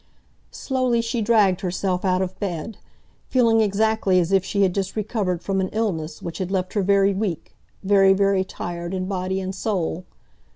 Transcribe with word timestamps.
Slowly 0.49 0.99
she 0.99 1.21
dragged 1.21 1.61
herself 1.61 2.03
out 2.03 2.23
of 2.23 2.39
bed, 2.39 2.79
feeling 3.29 3.61
exactly 3.61 4.19
as 4.19 4.31
if 4.31 4.43
she 4.43 4.63
had 4.63 4.73
just 4.73 4.95
recovered 4.95 5.43
from 5.43 5.61
an 5.61 5.67
illness 5.71 6.23
which 6.23 6.39
had 6.39 6.49
left 6.49 6.73
her 6.73 6.81
very 6.81 7.13
weak, 7.13 7.53
very, 7.83 8.13
very 8.13 8.43
tired 8.43 8.95
in 8.95 9.05
body 9.05 9.39
and 9.39 9.53
soul. 9.53 10.05